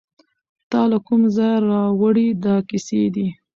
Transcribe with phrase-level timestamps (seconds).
[0.71, 3.27] تاله کوم ځایه راوړي دا کیسې دي